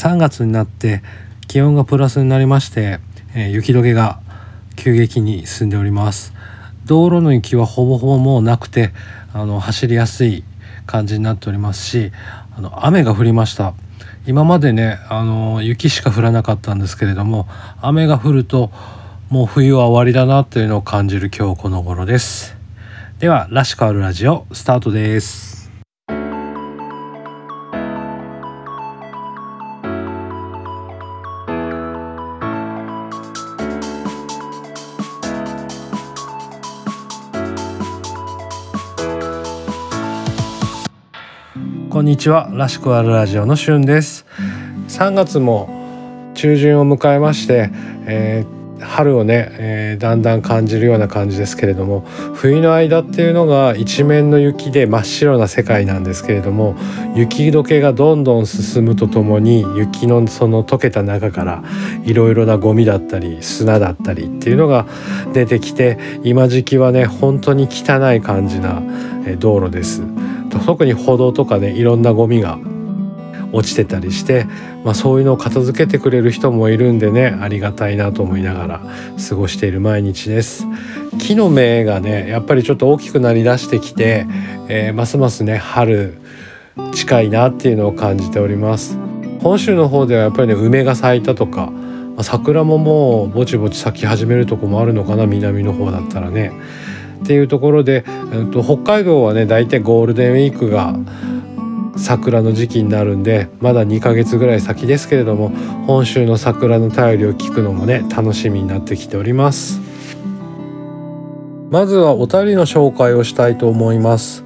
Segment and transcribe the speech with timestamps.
[0.00, 1.02] 3月になって
[1.46, 3.00] 気温がプラスになりまして、
[3.34, 4.20] えー、雪解けが
[4.74, 6.32] 急激に進んでおります。
[6.86, 8.92] 道路の雪はほぼほぼもうなくて
[9.34, 10.42] あの走りやすい
[10.86, 12.12] 感じになっておりますし
[12.56, 13.74] あの雨が降りました。
[14.26, 17.46] 今までねあの雪しか降らなかったんですけれども
[17.82, 18.70] 雨が降ると
[19.28, 22.56] もう冬は終わりだなというのを感じる今日この頃です。
[23.18, 25.49] では「らしくあるラジオ」スタートです。
[42.00, 44.24] こんにちはらしくあるラジオのしゅんです
[44.88, 45.68] 3月も
[46.34, 47.68] 中旬を迎えまして、
[48.06, 56.74] えー、春をね、えー、だんだん感じるような感じですけれども冬の間っていうのが一面の雪で真っ白な世界なんですけれども
[57.14, 61.62] 雪解けがどんどん進むとともに雪のその溶けた中から
[62.06, 64.86] いろいろなゴミだったり砂だったりっていうのが
[65.34, 68.82] 出てきて今時期はね本当に汚い感じな
[69.38, 70.02] 道路です。
[70.58, 72.58] 特に歩道とかねいろんなゴミが
[73.52, 74.46] 落ちてたりして、
[74.84, 78.80] まあ、そういうのを片付けてくれる人もいるんでねありがたいなと思いながら
[79.28, 80.66] 過ごしている毎日です。
[81.18, 84.26] 木の芽がねやっぱりちょっと大きくなりだしてきて、
[84.68, 86.14] えー、ますますね春
[86.92, 88.96] 近いなっていうのを感じております。
[89.42, 91.72] 本州の方ではやっぱりね梅が咲いたとか、
[92.16, 96.52] ま、桜ももうぼちぼち咲き始めるとこもあるのかな南の方だったらね。
[97.22, 100.94] っていうところで、えっと、北海道はね大体ゴールデンウィークが
[101.96, 105.50] 桜の時期になるんでまだ2ヶ月ぐらい先ですけれども
[105.86, 109.80] 本州の桜の便りを聞くのもね楽しみになってきております。
[111.70, 114.44] まずはお便りの紹介をしたいと思います。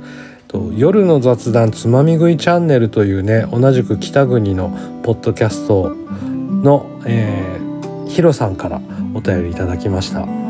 [0.76, 4.68] 夜の雑談つまみ食いチャンネルというね同じく北国の
[5.02, 8.80] ポッドキャストの、えー、ヒロさんから
[9.14, 10.43] お便りいただきました。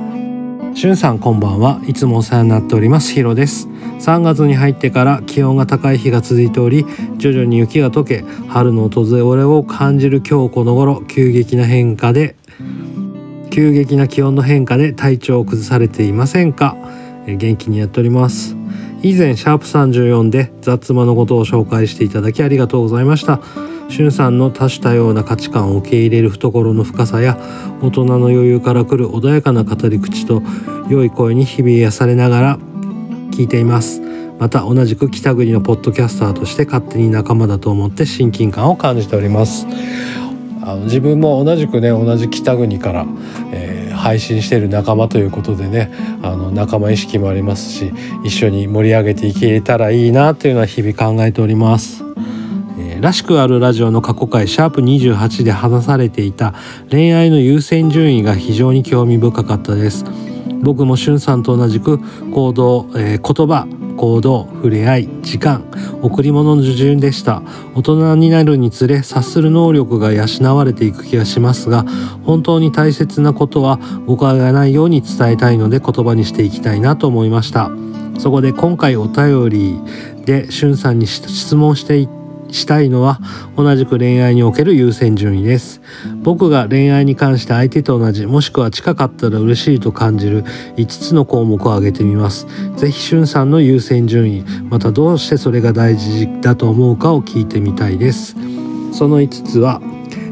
[0.75, 3.12] しゅんさんこんばんはいつもお世話になっております。
[3.12, 3.69] ヒロです
[4.00, 6.84] 3月に入ってから気温が高い日が続いており
[7.16, 9.04] 徐々に雪が溶け春の訪
[9.37, 12.34] れを感じる今日この頃急激な変化で
[13.50, 16.76] 急激な気温の変化で体調を崩されていませんか？
[17.25, 18.56] 元気にやっております。
[19.03, 23.41] 以前シャープ34で雑魔のことを紹介していただきありがとうございました。
[23.89, 27.39] しゅんさんの多種多様な価値観を受け入れる懐の深さや
[27.83, 30.43] 大人の余裕からくる穏やかな語り口と
[30.89, 32.59] 良い声に日々癒されながら
[33.31, 34.00] 聞いています
[34.39, 39.67] また同じく北国のポッドキャスターとして勝手に仲間だと思って親近感を感じております
[40.62, 43.06] あの自分も同じくね同じ北国から、
[43.53, 45.93] えー、配信している仲間ということでね
[46.23, 47.93] あの仲間意識もありますし
[48.25, 52.03] 一緒に盛り上げていけたらいいなというのは日々考えております。
[53.04, 56.54] らしくあるラジオの過去回シャープ28で話されていた
[56.91, 60.06] 恋愛の優先順位が非常に興味深かったです。
[60.62, 61.98] 僕もしゅんさんと同じく
[62.32, 65.66] 行動、えー、言葉行動触れ合い時間
[66.00, 67.43] 贈り物の受順でした。
[67.75, 71.84] 大人になるにつれ察する能力が養われていく気がしますが
[72.25, 77.70] 本当に大切なことは誤解がないように伝えたいので言葉にしていきたいなと思いました。
[78.19, 79.78] そこで今回お便り
[80.25, 82.24] でしゅんさんに質問していって
[82.54, 83.20] したいのは
[83.56, 85.81] 同じく恋愛における優先順位です。
[86.22, 90.44] 僕が恋愛に関して相手と同じもしくは近かったら嬉しいと感じる
[90.76, 92.47] 5つの項目を挙げてみます。
[92.76, 98.37] 是非しゅんさんの優先順位またどうしてそれが大事だと思うかを聞いてみたいです。
[98.93, 99.82] その5つは、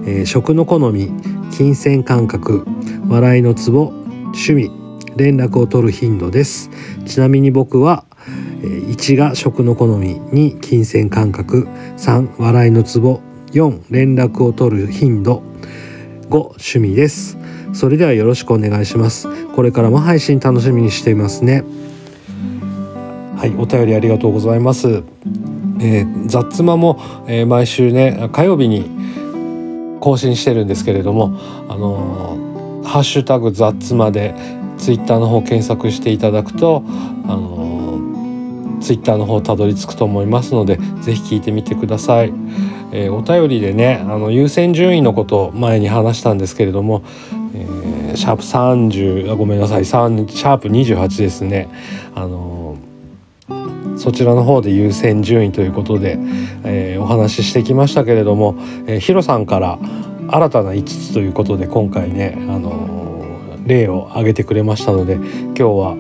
[0.06, 1.10] えー、食の好み
[1.50, 2.64] 金銭感覚
[3.08, 3.88] 笑いのツボ
[4.26, 4.70] 趣味
[5.16, 6.70] 連絡を取る頻度です。
[7.04, 8.04] ちなみに僕は
[8.62, 11.68] 1が食の好み2金銭感覚。
[11.96, 13.20] 3笑いのツボ。
[13.52, 15.42] 4連絡を取る頻度。
[16.30, 17.36] 5趣味です。
[17.74, 19.28] それではよろしくお願いします。
[19.54, 21.64] これからも配信楽しみにしていますね。
[23.42, 25.02] はいお便りありがとうございます、
[25.80, 28.88] えー、雑魔も、えー、毎週ね火曜日に
[29.98, 31.36] 更新してるんですけれども
[31.68, 34.36] あのー、ハッシュタグ雑魔で
[34.78, 36.84] ツイッターの方検索していただくと
[38.82, 42.32] ツイッターの方たどり着くと思いますので是非聞いてみてください。
[42.94, 47.02] えー、お便りでねあの優先順位のことを前に話したんですけれども、
[47.54, 51.68] えー、シャープ30ごめんなさいシャープ28ですね。
[52.14, 56.18] あのー、そちらの方で優先順位ということで、
[56.64, 58.56] えー、お話ししてきましたけれども、
[58.86, 59.78] えー、ヒロさんから
[60.28, 65.96] 新たな5つということで今回ね、あのー、例を挙げてくれましたので今日は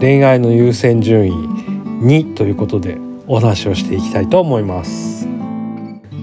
[0.00, 1.71] 恋愛の優先順位
[2.02, 5.26] 2ということでお話をしていきたいと思います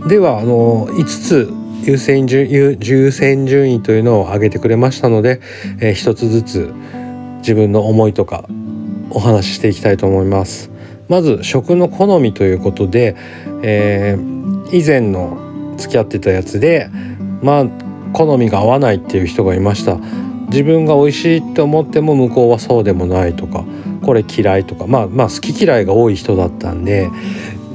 [0.08, 5.42] ではあの5つ優先順優先順位というのを挙げてくれましたので、
[5.80, 6.74] えー、1つずつ
[7.40, 8.46] 自分の思いとか
[9.10, 10.70] お話ししていきたいと思います。
[11.08, 13.16] まず食の好みということで、
[13.64, 16.90] えー、以前の付き合ってたやつで
[17.42, 17.66] まあ
[18.14, 19.98] 好みが合わないっていう人がいました
[20.50, 23.66] 自分が美味しいって思っても向こうはそうでもないとか
[24.10, 27.12] これ嫌いとかまあまあ好き嫌いが多い人だったんで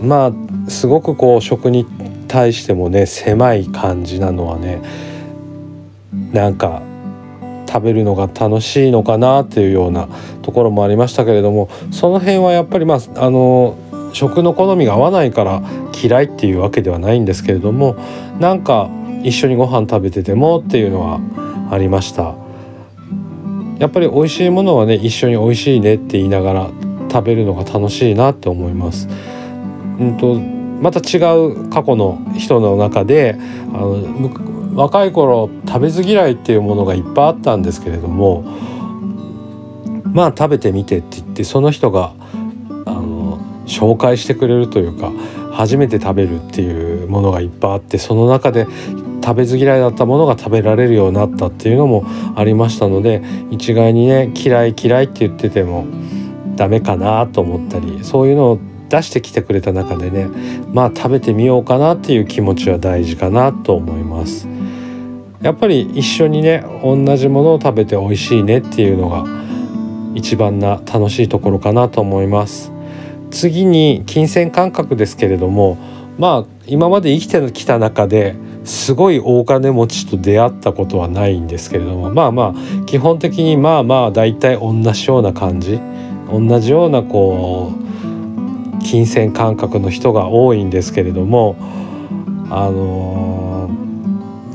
[0.02, 0.32] ま
[0.66, 1.86] あすごくこう食に
[2.26, 4.82] 対してもね狭い感じなのはね
[6.32, 6.82] なんか
[7.69, 10.08] 食べるのが楽しいのかなっていうような
[10.42, 13.78] ところもありましたけれどもその辺はやっぱりまああの
[14.12, 15.62] 食の好みが合わないから
[16.02, 17.94] 嫌いっていうわけではないんですけれども
[18.40, 18.90] なんか
[19.22, 21.20] 一緒にご飯食べててもっていうのは
[21.70, 22.34] ありました
[23.79, 26.71] やっぱり美味しいものはね一緒に美味しいねって言いながら
[27.11, 29.09] 食べるのが楽しいなって思います。
[29.99, 30.35] うんと
[30.81, 33.37] また違う過去の人の中で
[33.73, 38.43] あの若い頃食べず嫌いっていうものがいっぱいあったんですけれども
[40.12, 42.12] まあ食べてみてって言ってその人が
[42.87, 45.12] あの紹介してくれるというか
[45.53, 48.67] 初めて食べるっていうものがいっぱいあってその中で
[49.25, 52.05] 食べず嫌いだったものが食べられるようになったっていうのも
[52.37, 55.87] ありましたので一概にね嫌い嫌いって言ってても
[56.56, 58.59] ダメかなと思ったりそういうのを
[58.91, 60.29] 出してきてくれた中でね
[60.75, 64.47] まあ食べてみようかなっていう気持ちは大事かなと思います。
[65.41, 69.25] やっぱり一緒にね同じものを食べて美味しいねっていうのが
[70.15, 72.73] 一番な楽しいところかなと思います。
[73.31, 75.76] 次に金銭感覚ですけれども
[76.19, 85.81] まあ今まで生きてきた中ですごい大金持ちと出会ったことはないんですけれどもまあまあ基本的にまあまあ大体同じような感じ
[86.31, 91.56] 同じようなこう金銭感覚の人が多いんですけれども
[92.50, 93.69] あの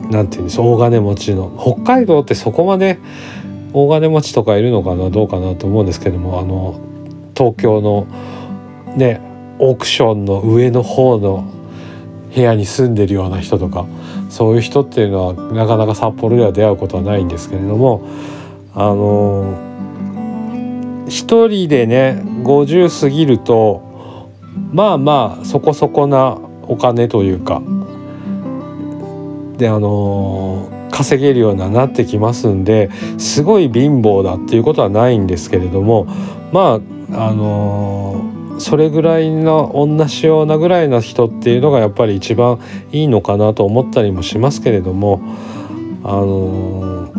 [0.10, 3.00] 何、て言うんです大金持ちの北海道ってそこまで
[3.74, 6.80] 大金持ちとかいるのかなどうかなと思うんですけどもあの
[7.36, 8.08] 東京の
[8.96, 9.22] ね
[9.60, 11.59] オークションの上の方の
[12.34, 13.86] 部屋に住んでるような人とか
[14.30, 18.08] そういう人っていうのはなかなか札幌では出会うことはないんですけれども
[18.76, 19.68] あの
[21.08, 24.30] 一人でね50過ぎると
[24.72, 27.62] まあまあそこそこなお金というか
[29.58, 36.06] であの稼げるようになってきますんですごい貧乏だっていうことはないんですけれども
[36.52, 36.80] ま
[37.12, 38.24] ああの
[38.60, 42.60] それぐらいの同じようなぐらいの人っていうのがやっぱり一番
[42.92, 45.22] いいのかなと思ったりもしますけれども
[46.04, 47.12] あの、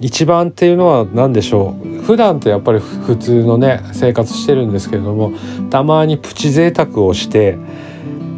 [0.00, 2.02] 一番っていうのは何でしょう？
[2.02, 5.32] 普段ってやっぱり普通のね生活してるんですけれども
[5.70, 7.56] たまにプチ贅沢をして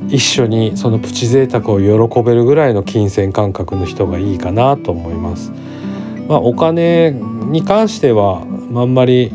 [0.09, 5.51] 一緒にそのプチ贅沢を喜べるぐらいの金銭感覚の人がいいかなと思います。
[6.29, 8.43] まあ、お金に関しては
[8.75, 9.33] あんまり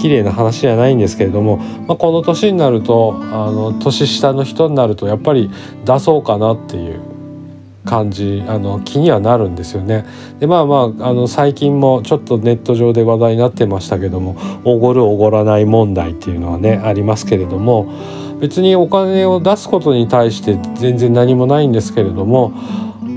[0.00, 5.50] 綺麗な話じゃないんですけれども、まあ、この年になるとあの年下の人になるとやっぱり
[5.84, 7.00] 出そうかなっていう
[7.84, 10.06] 感じあの気にはなるんですよね。
[10.38, 17.92] でまあまああの最近もちょっとネット上で話題になってましたけどもおごるおごらない問題っていうのはねありますけれども
[18.40, 22.52] 別にお金を出すことに対して全然何もないんですけれども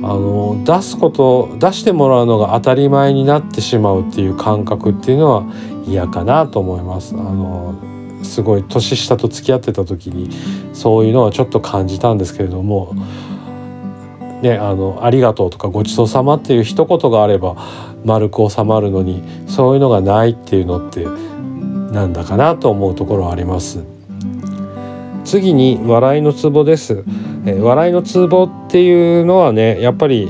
[0.04, 5.44] あの出すこと出してもらうのが当たり前になってしまうっていう感覚っていうのは
[5.86, 7.16] 嫌かなと思います。
[7.16, 7.76] あの
[8.24, 10.30] すごい年下と付き合ってた時に
[10.74, 12.94] そういうのはちょっと感じたんですけれども
[14.42, 17.56] 「ね、あのありがとう」とか「ごちそうさま」っていう一言があれば
[18.06, 21.06] 丸く収まるのにそういうのがないっていうのって
[21.92, 23.84] なんだかなと思うところはあります。
[25.26, 27.06] 次に笑いのツボです、
[27.46, 30.30] 笑いのツボっていうのはねやっぱり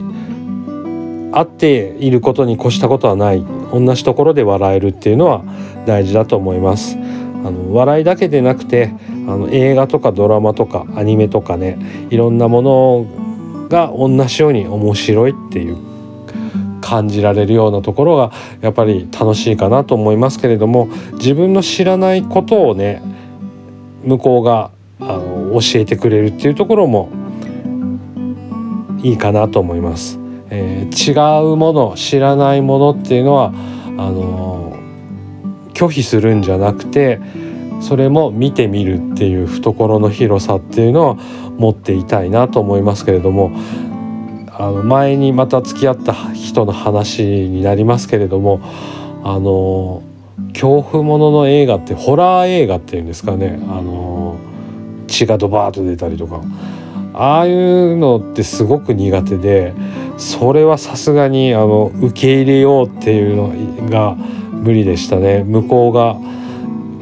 [1.31, 3.43] 合っていることに越したことはない
[3.73, 5.43] 同じところで笑えるっていうのは
[5.85, 6.97] 大事だと思います。
[7.45, 8.93] あの笑いだけでなくて
[9.27, 11.77] あの映画とかドラマとかアニメとかね
[12.09, 15.77] いろんなものが同じように面白いっていう
[16.79, 23.01] 感じられるようなところがやっぱり楽しいかなと思いますけれども自分の知らないことをね
[24.03, 27.09] 向こうがあの教えてくれるっていうところも
[29.01, 30.22] いいかなと思います。
[30.55, 33.51] えー、違うもの知らないものっていうのは
[33.97, 34.77] あの
[35.73, 37.19] 拒否するんじゃなくて
[37.81, 41.15] それも見てみるっていう懐の広さっていうのは
[41.57, 43.51] 持っていたいなと思いますけれども
[44.51, 48.61] あの前にまた付き合った人の話になりますけれども
[49.23, 50.03] あの
[50.53, 54.37] 恐怖ものの映画ってホラー映画っていうんですかねあの
[55.07, 56.41] 血がドバーッと出たりとか
[57.13, 59.73] ああいうのってすごく苦手で
[60.17, 64.15] それはさすがにあの受け入れようっていうのが
[64.51, 65.43] 無理でしたね。
[65.43, 66.17] 向こうが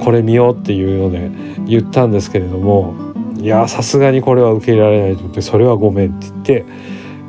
[0.03, 1.29] これ見ようっていうので
[1.65, 2.95] 言ったんですけれども
[3.37, 6.65] いやさすがにこれは受け入れられないと思ってそれはごめんって言って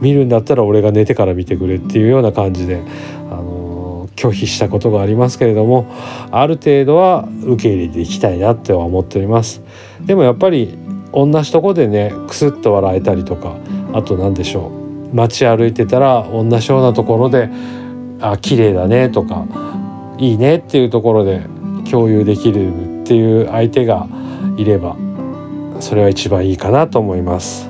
[0.03, 2.83] 見るんだったら俺が寝てから見てくれっていうような感じで、
[3.31, 5.87] あの、拒否したことがありますけれども
[6.31, 9.63] ある程度は受け入れていきたいなっては思っております。
[10.05, 10.77] でもやっぱり
[11.13, 13.57] 同じとこでねクスッと笑えたりとか
[13.93, 14.82] あと何でしょう。
[15.13, 17.51] 街歩いてたら同じようなところで
[18.21, 19.45] 「あ綺麗だね」とか
[20.19, 21.43] 「いいね」っていうところで
[21.91, 24.07] 共有できるっていう相手が
[24.57, 24.97] いれば
[25.81, 27.69] それは一番いいかなと思います。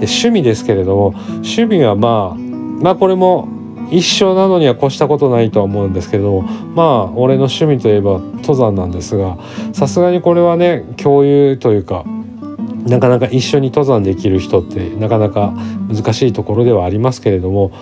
[0.00, 2.36] で趣味ですけれども趣味はまあ
[2.82, 3.48] まあこれも
[3.90, 6.42] 一緒なのには越したことないとは思うんですけど
[6.74, 9.38] まあ俺の趣味といえば登山なんですが
[9.72, 12.04] さすがにこれはね共有というか
[12.86, 15.52] なかなか一緒に登山できる人ってなかなか
[15.88, 17.72] 難しいところではありますけれども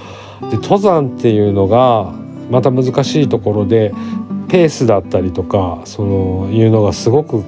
[0.51, 2.13] で登山っていうのが
[2.51, 3.93] また難しいところで
[4.49, 7.43] ペースだったりとかそのいうのがすごく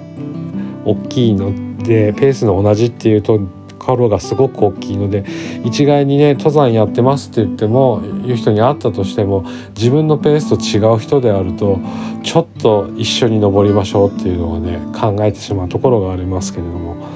[0.84, 3.40] 大きいのでペースの同じっていうと
[3.78, 5.24] ころがすごく大きいので
[5.64, 9.44] 一概にね登山やってますって言ってもいう人に会ったとしても
[9.76, 11.78] 自分のペースと違う人であると
[12.22, 17.15] ちょっと一緒に登りましょうっていうのをね考えてしまうところがありますけれども。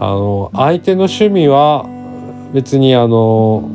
[0.00, 1.86] あの相手の趣味は
[2.52, 3.68] 別にあの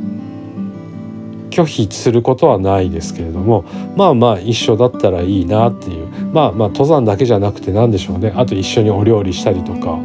[1.50, 3.64] 拒否することはないですけれども
[3.96, 6.08] まあまあ一緒だったらいいなっていう。
[6.34, 8.32] まあまあ登山だけじゃなくて何でしょうね。
[8.34, 10.00] あと一緒にお料理したりとか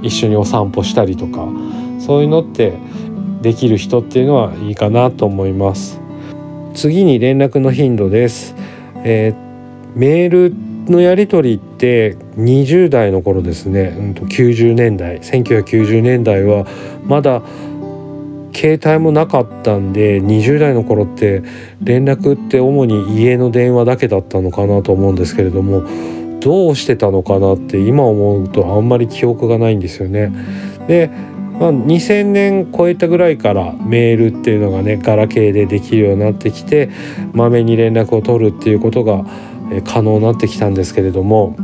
[0.00, 1.46] 一緒にお散歩したりとか
[1.98, 2.72] そういうのって
[3.42, 6.00] できる人っていうのはいいかなと思います。
[6.74, 8.54] 次に連絡の頻度です、
[9.04, 10.54] えー、メール
[10.86, 16.66] のやり取りって20代の頃ですね、うん、と90年代1990年代は
[17.04, 17.42] まだ
[18.54, 21.42] 携帯もなかったんで20代の頃って
[21.80, 25.82] 連絡って主に家の電話だけだったのかなと思うんですけれども
[26.40, 30.32] どうしてたのかなって今思うとあんまり記憶がないんですよね。
[30.88, 31.08] で、
[31.58, 36.90] まあ、2000年超えたぐらいからメールっていうのがねガラケーでできるようになってきて
[37.32, 39.24] まめに連絡を取るっていうことが
[39.80, 41.56] 可能になってきたんですけれども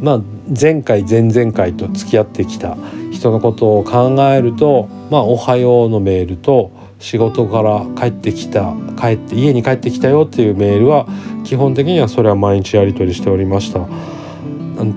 [0.00, 2.76] まあ前回前々回と付き合ってきた
[3.10, 11.06] 人のことを考えると「まあ、おはよう」のメールと仕事から帰ってきた帰って家に帰ってきたよっていうメールは
[11.44, 13.80] 基本的にはそれは毎日やり取りしておりました。
[13.80, 13.86] あ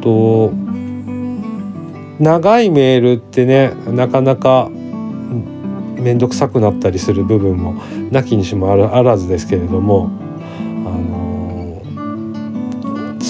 [0.01, 0.51] と
[2.19, 4.69] 長いメールってねなかなか
[5.99, 7.75] 面倒くさくなったりする部分も
[8.11, 10.09] なきにしもあらずですけれども、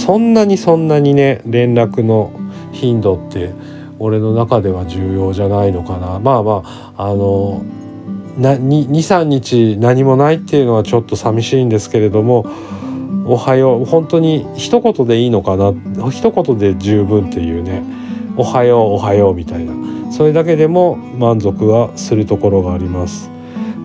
[0.09, 2.31] そんなにそんなにね連絡の
[2.71, 3.51] 頻度って
[3.99, 6.19] 俺の中では重要じゃないのかな。
[6.19, 6.63] まあま
[6.97, 7.61] ああの
[8.39, 12.47] 23日何もないっていうのはちょっと寂しいんですけれども
[13.27, 15.75] 「おはよう」本当に一言でいいのかな。
[16.09, 17.83] 一言で十分っていうね
[18.35, 19.73] 「おはようおはよう」みたいな。
[20.09, 23.29] それだけでも満足はするところがあります。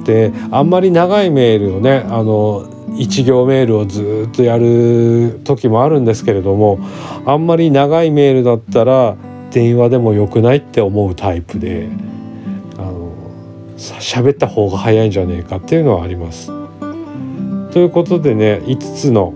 [0.06, 6.78] であんまり長いメールをねあの1行メールをずっとやる時もあるんですけれども
[7.26, 9.16] あんまり長いメールだったら
[9.50, 11.88] 電話でもよくないって思うタイプで
[12.76, 13.12] あの
[13.76, 16.50] 喋った方が早いんじゃねえかっていうのはあります。
[17.72, 19.34] ということでね5つの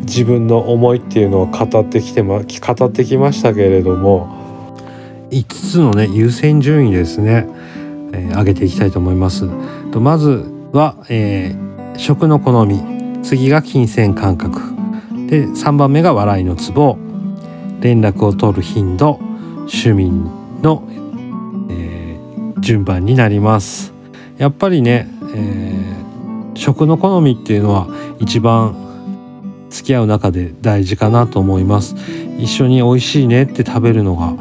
[0.00, 4.40] 自分の思いっていうのを語ってきてま語ってきましたけれども
[5.30, 7.46] 5つのね優先順位ですね、
[8.12, 9.48] えー、上げていきたいと思います。
[9.92, 11.69] とまずは、えー、
[12.00, 12.80] 食の好み
[13.22, 14.58] 次が金銭感覚。
[15.28, 16.96] で3番目が笑いのツボ。
[17.80, 19.18] 連絡を取る頻度
[19.60, 20.10] 趣味
[20.62, 20.82] の、
[21.70, 23.92] えー、順番になります。
[24.38, 27.86] やっぱりね、えー、食の好みっていうのは
[28.18, 31.94] 一番付き合う中で大事かなと思います。
[32.38, 34.34] 一緒に美味しいねって食べるのが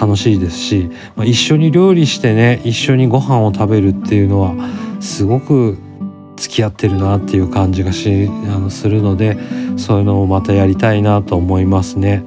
[0.00, 4.54] 楽しいですし、まあ、一緒に料理してね一緒にご飯を食べるっていうのは
[5.00, 5.78] すごく
[6.36, 9.36] 付き合ってるなっていう感じがしあのするので
[9.76, 12.24] そういうのをまたやりたいなと思いますね。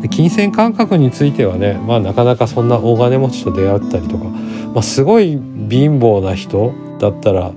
[0.00, 7.52] で金銭感覚についてはね、まあ、なかなかそんな大金持ちと出会ったりとか、まあ、すごい貧乏な人だったらあ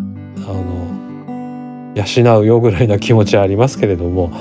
[0.00, 4.32] の養うよぐらいな気持ちはありますけれども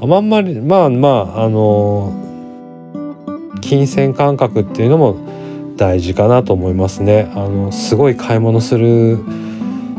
[0.00, 2.12] あんまりまあまああの
[3.60, 5.16] 金銭感覚っていうのも
[5.76, 7.32] 大事かなと思いますね。
[7.34, 9.18] あのすごい買い物する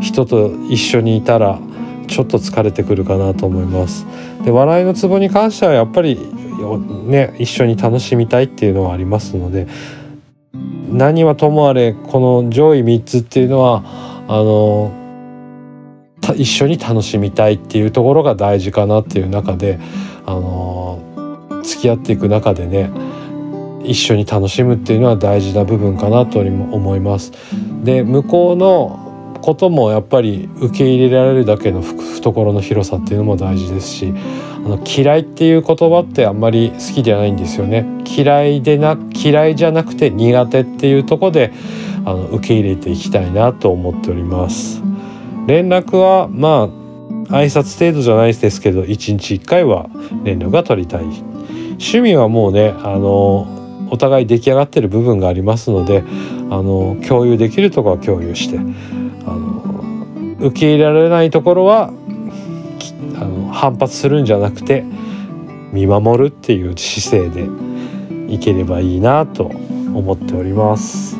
[0.03, 1.59] 人と一緒にいたら
[2.07, 4.05] ちょっと疲れてくるかなと思います。
[4.43, 6.19] で笑いのツボに関してはやっぱり
[7.05, 9.67] ね一緒に楽しみたいっていうのはありますので
[10.91, 13.83] 何はともあれこの上位3つっていうのは
[14.27, 14.91] あの
[16.35, 19.79] 一緒に楽しみたいっていうところが大事かなっていう中で
[20.25, 21.01] あの
[21.63, 22.91] 付き合っていく中でね
[23.83, 27.31] 一緒に楽しむっていうのは大事な部分かなと思います。
[27.83, 29.02] で向こうの
[29.43, 34.13] こともやっぱり受け入れられるだけの懐の広さっていうのも大事ですし
[34.65, 37.85] あの嫌いっていう言葉ってあんまり好きではないんですよね。
[38.05, 41.51] 嫌いでな嫌いじゃなくて苦手っていうとこで
[42.05, 44.81] あの受け入れていきたいなと思っております。
[45.45, 46.69] 連絡はま
[47.29, 49.89] あ挨拶程度じゃないですけど1日1回は
[50.23, 51.03] 連絡が取りたい。
[51.03, 56.05] 趣味はもうねあのお互い出来上がってる部分がありますので
[56.49, 58.57] あの共有できるところは共有して
[60.43, 64.83] 受け入れられないところはあの反発するんじゃなくて
[65.71, 67.47] 見守るっていう姿勢で
[68.33, 71.17] いければいいなと思っております。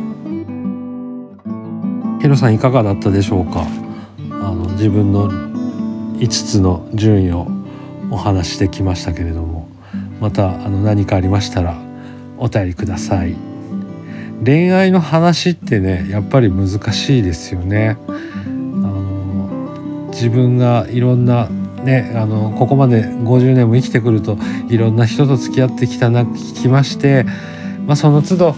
[2.21, 3.65] ヒロさんいかがだったでしょうか？
[4.29, 7.47] あの自分の5つの順位を
[8.11, 9.67] お話してきましたけれども。
[10.21, 11.75] またあの何かありましたら
[12.37, 13.35] お便りください。
[14.45, 17.97] 恋愛の話ってねやっぱり難しいですよね。
[20.13, 21.49] 自分がいろんな
[21.83, 24.37] ね、あのここまで50年も生きてくると
[24.69, 27.25] いろんな人と付き合ってきたなきまして、
[27.85, 28.55] まあ、その都度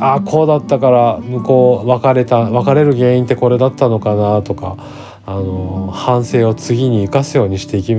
[0.00, 4.76] ああこうだったから向こう別れた別れる原因ってこれだったのかなとか
[5.24, 7.94] あの反省を次に生かすようにしていき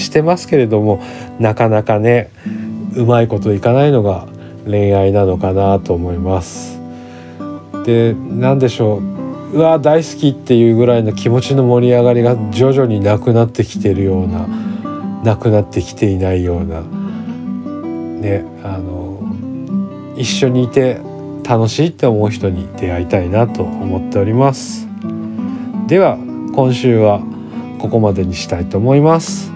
[0.00, 1.02] してますけれども
[1.38, 2.30] なかなかね
[2.94, 4.26] うまいこといかないのが
[4.64, 6.80] 恋愛なのかなと思います。
[7.84, 9.15] で何でしょう
[9.56, 14.46] うわ大好きっていうぐらいの気持ちの盛り上がりが徐々になくなってきてるような
[15.24, 21.00] なくなってきていないようなねあの一緒にいて
[21.42, 24.86] 楽しいって思う人に出会いたいなと思っております。
[25.86, 26.18] では
[26.54, 27.22] 今週は
[27.78, 29.50] ここまでにしたいと思います。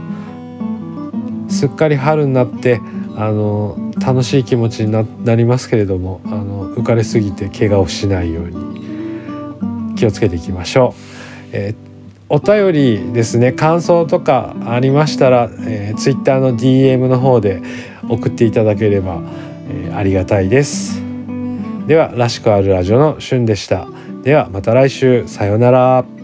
[1.50, 2.80] すっかり春になって
[3.16, 8.79] あの楽しい気持ちになりますけれどもあの浮かれすぎて怪我をしないように。
[10.00, 11.00] 気をつけていきましょう。
[11.52, 11.90] えー
[12.32, 13.50] お便りですね。
[13.52, 17.60] 感想とかありましたら、えー、Twitter の DM の方で
[18.08, 19.20] 送っていただければ、
[19.68, 21.02] えー、ありがたいです。
[21.88, 23.88] ではらしくあるラジオのしゅんでした。
[24.22, 25.26] ではまた来週。
[25.26, 26.19] さようなら。